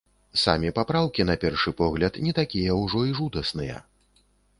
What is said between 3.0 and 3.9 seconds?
і жудасныя.